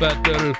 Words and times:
battle. 0.00 0.54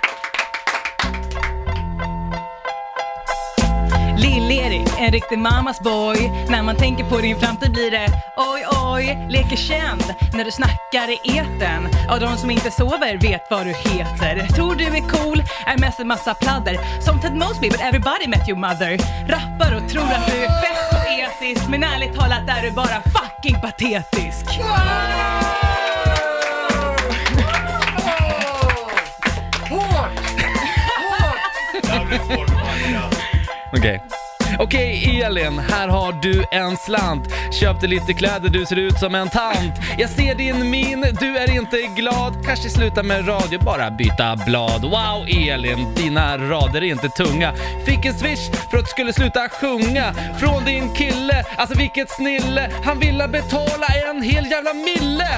Lill-Erik, 4.19 4.89
en 4.99 5.13
riktig 5.13 5.39
mamas 5.39 5.81
boy. 5.81 6.31
När 6.49 6.63
man 6.63 6.77
tänker 6.77 7.05
på 7.05 7.19
din 7.19 7.41
framtid 7.41 7.73
blir 7.73 7.91
det 7.91 8.09
oj 8.37 8.65
oj, 8.93 9.27
leker 9.31 9.57
känd. 9.57 10.05
När 10.35 10.45
du 10.45 10.51
snackar 10.51 11.11
i 11.11 11.39
eten. 11.39 11.89
Och 12.11 12.21
de 12.21 12.37
som 12.37 12.51
inte 12.51 12.71
sover 12.71 13.19
vet 13.21 13.47
vad 13.51 13.67
du 13.67 13.73
heter. 13.73 14.47
Tror 14.55 14.75
du 14.75 14.85
är 14.85 15.09
cool, 15.09 15.43
är 15.67 15.79
mest 15.79 16.01
en 16.01 16.09
massa 16.09 16.35
pladder. 16.35 16.79
Som 17.01 17.21
Ted 17.21 17.35
Mosby, 17.35 17.71
but 17.71 17.81
everybody 17.81 18.29
met 18.29 18.49
your 18.49 18.59
mother. 18.59 18.99
Rappar 19.29 19.77
och 19.77 19.89
tror 19.91 20.03
att 20.03 20.27
du 20.27 20.37
är 20.45 20.49
fett 20.63 20.91
poetisk. 20.91 21.69
Men 21.69 21.85
ärligt 21.85 22.15
talat 22.15 22.49
är 22.49 22.63
du 22.63 22.71
bara 22.71 23.03
fucking 23.03 23.61
patetisk. 23.61 24.47
Okej. 33.77 34.03
Okej 34.59 35.23
Elin, 35.23 35.59
här 35.59 35.89
har 35.89 36.13
du 36.13 36.45
en 36.51 36.77
slant. 36.77 37.29
Köpte 37.61 37.87
lite 37.87 38.13
kläder, 38.13 38.49
du 38.49 38.67
ser 38.67 38.77
ut 38.77 38.99
som 38.99 39.15
en 39.15 39.29
tant. 39.29 39.75
Jag 39.99 40.11
ser 40.11 40.35
din 40.35 40.71
min, 40.71 41.01
du 41.21 41.37
är 41.37 41.51
inte 41.51 41.77
glad. 41.97 42.47
Kanske 42.47 42.69
sluta 42.71 43.03
med 43.03 43.29
radio, 43.29 43.59
bara 43.65 43.91
byta 43.91 44.37
blad. 44.47 44.83
Wow 44.83 45.27
Elin, 45.29 45.95
dina 45.97 46.39
rader 46.39 46.83
är 46.83 46.91
inte 46.91 47.09
tunga. 47.09 47.55
Fick 47.87 48.05
en 48.05 48.15
swish 48.15 48.51
för 48.71 48.79
att 48.79 48.85
du 48.85 48.91
skulle 48.91 49.13
sluta 49.13 49.49
sjunga. 49.49 50.15
Från 50.41 50.65
din 50.65 50.95
kille, 50.95 51.45
alltså 51.57 51.79
vilket 51.79 52.11
snille. 52.11 52.71
Han 52.85 52.99
ville 52.99 53.29
betala 53.29 53.87
en 54.11 54.23
hel 54.23 54.51
jävla 54.51 54.73
mille. 54.75 55.29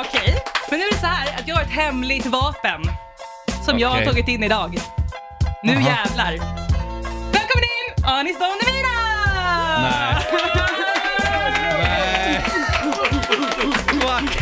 Okej, 0.00 0.34
men 0.70 0.78
nu 0.78 0.84
är 0.84 0.92
det 0.92 1.00
så 1.00 1.06
här 1.06 1.38
att 1.38 1.48
jag 1.48 1.56
har 1.56 1.62
ett 1.62 1.70
hemligt 1.70 2.26
vapen. 2.26 3.05
Som 3.66 3.78
jag 3.78 3.88
har 3.88 4.04
tagit 4.04 4.28
in 4.28 4.42
idag. 4.42 4.78
Nu 5.62 5.72
Aha. 5.72 5.80
jävlar. 5.80 6.32
Välkommen 7.32 7.64
in, 7.64 8.04
Anis 8.04 8.38
Don 8.38 8.58
Demina! 8.64 8.88
Nej. 9.82 10.16
Nej. 11.78 12.40
Fuck. 14.00 14.38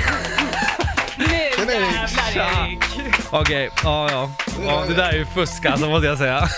Nu 1.18 1.24
Erik. 1.24 1.56
jävlar 1.66 2.66
Erik. 2.66 2.84
Okej, 3.30 3.70
ja 3.84 4.08
ja. 4.10 4.30
ja. 4.66 4.84
Det 4.88 4.94
där 4.94 5.08
är 5.08 5.16
ju 5.16 5.26
fusk 5.26 5.66
alltså 5.66 5.88
måste 5.88 6.06
jag 6.06 6.18
säga. 6.18 6.48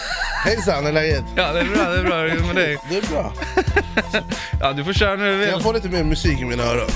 Hejsan, 0.45 0.83
hur 0.85 0.89
är 0.89 0.93
läget? 0.93 1.25
Ja 1.37 1.53
det 1.53 1.61
är 1.61 1.65
bra, 1.65 1.85
det 1.85 1.99
är 1.99 2.03
bra. 2.05 2.17
Hur 2.17 2.31
är 2.31 2.37
det 2.37 2.47
med 2.47 2.57
dig? 2.57 2.79
Det 2.89 2.97
är 2.97 3.03
bra. 3.03 3.33
Ja 4.61 4.73
du 4.73 4.85
får 4.85 4.93
köra 4.93 5.17
när 5.17 5.27
du 5.27 5.37
vill. 5.37 5.49
jag 5.49 5.63
få 5.63 5.73
lite 5.73 5.89
mer 5.89 6.05
musik 6.05 6.41
i 6.41 6.45
mina 6.45 6.63
öron? 6.63 6.89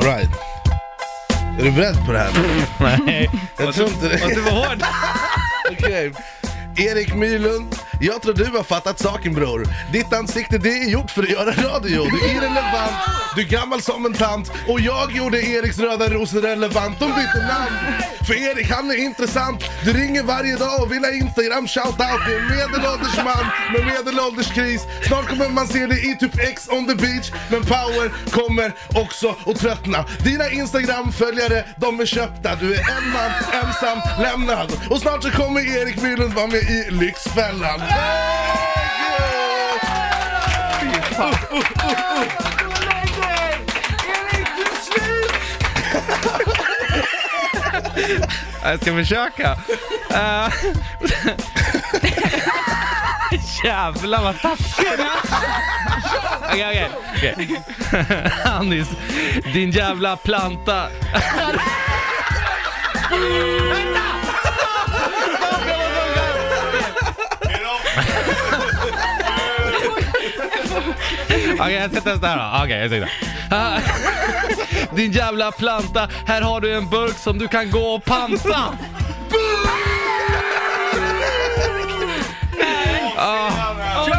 Alright. 0.00 0.41
Är 1.58 1.64
du 1.64 1.70
beredd 1.70 2.06
på 2.06 2.12
det 2.12 2.18
här? 2.18 2.32
Nej. 3.06 3.30
Jag 3.58 3.74
tror 3.74 3.88
inte 3.88 4.08
Var 4.08 4.28
det. 4.28 4.34
för 4.34 4.50
hård. 4.50 4.82
Okej. 5.72 6.12
Erik 6.76 7.14
Myrlund, 7.14 7.76
jag 8.00 8.22
tror 8.22 8.34
du 8.34 8.44
har 8.44 8.62
fattat 8.62 8.98
saken 8.98 9.34
bror. 9.34 9.66
Ditt 9.92 10.12
ansikte 10.12 10.58
det 10.58 10.68
är 10.68 10.88
gjort 10.90 11.10
för 11.10 11.22
att 11.22 11.28
göra 11.30 11.50
radio. 11.50 12.04
Du 12.04 12.24
är 12.24 12.30
irrelevant, 12.36 12.92
du 13.36 13.42
är 13.42 13.46
gammal 13.46 13.82
som 13.82 14.06
en 14.06 14.12
tant. 14.14 14.52
Och 14.68 14.80
jag 14.80 15.12
gjorde 15.12 15.42
Eriks 15.42 15.78
röda 15.78 16.08
rosor 16.08 16.40
relevant. 16.40 16.98
De 16.98 17.06
bytte 17.06 17.38
namn. 17.38 18.02
För 18.26 18.34
Erik 18.34 18.70
han 18.70 18.90
är 18.90 18.94
intressant. 18.94 19.64
Du 19.84 19.92
ringer 19.92 20.22
varje 20.22 20.56
dag 20.56 20.82
och 20.82 20.92
vill 20.92 21.04
ha 21.04 21.12
Instagram 21.12 21.68
shoutout. 21.68 22.20
Du 22.26 22.34
är 22.34 22.40
en 22.40 22.48
medelålders 22.48 23.16
man 23.16 23.46
med 23.72 23.86
medelålderskris. 23.86 24.86
Snart 25.08 25.28
kommer 25.28 25.48
man 25.48 25.66
se 25.66 25.86
dig 25.86 26.10
i 26.10 26.16
typ 26.16 26.38
X 26.38 26.68
on 26.68 26.86
the 26.86 26.94
beach. 26.94 27.32
Men 27.50 27.62
power 27.62 28.12
kommer 28.30 28.72
också 28.94 29.36
att 29.46 29.58
tröttna. 29.60 30.04
Dina 30.24 30.50
Instagram-följare, 30.50 31.64
de 31.76 32.00
är 32.00 32.06
köpta. 32.06 32.54
Du 32.54 32.74
är 32.74 32.78
en 32.78 33.10
man, 33.12 33.30
ensam, 33.64 33.98
lämnad. 34.22 34.72
Och 34.90 35.00
snart 35.00 35.22
så 35.22 35.30
kommer 35.30 35.60
Erik 35.60 36.02
Myrlund 36.02 36.34
vara 36.34 36.46
med 36.46 36.62
i 36.62 36.90
Lyxfällan. 36.90 37.80
Jag 48.62 48.80
ska 48.80 48.92
försöka. 48.94 49.52
Uh, 50.10 50.48
Jävlar 53.64 54.22
vad 54.22 54.40
taskig 54.40 54.86
Okej, 56.48 56.66
okej. 56.68 56.90
okej. 57.16 57.60
Anis, 58.44 58.88
din 59.52 59.70
jävla 59.70 60.16
planta. 60.16 60.88
Okej, 71.60 71.74
jag 71.74 71.90
ska 71.90 72.00
testa 72.00 72.26
här 72.26 72.36
då. 72.36 72.64
Okej, 72.64 72.78
jag 72.78 72.90
ska 72.90 73.06
Ah, 73.54 73.80
Din 74.96 75.12
jävla 75.12 75.52
planta, 75.52 76.08
här 76.26 76.42
har 76.42 76.60
du 76.60 76.74
en 76.74 76.88
burk 76.88 77.16
som 77.18 77.38
du 77.38 77.48
kan 77.48 77.70
gå 77.70 77.94
och 77.94 78.04
panta. 78.04 78.78
Oj! 83.98 84.10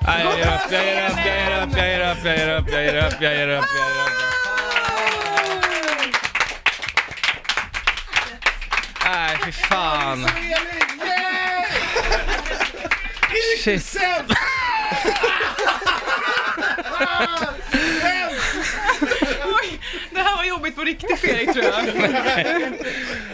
Nej, 0.00 0.24
jag 0.24 0.38
ger 0.38 0.54
upp, 0.54 0.64
jag 0.70 0.84
ger 0.84 0.96
upp, 1.06 1.10
jag 1.26 1.36
ger 1.36 1.62
upp, 1.62 1.68
jag 1.76 1.88
ger 1.88 2.12
upp, 2.12 2.18
jag 2.24 2.36
ger 2.36 2.58
upp, 2.58 2.68
jag 2.72 2.84
ger 2.84 3.06
upp, 3.06 3.14
jag 3.20 3.34
ger 3.34 3.48
upp, 3.48 3.54
jag 3.54 3.54
ger 3.56 3.58
upp. 3.58 3.64
Nej, 9.04 9.36
fy 9.44 9.52
fan. 9.52 10.28
Shit. 13.64 13.96
Jobbigt 20.64 20.76
på 20.76 20.84
riktigt 20.84 21.24
Erik 21.24 21.52
tror 21.52 21.64
jag. 21.64 21.84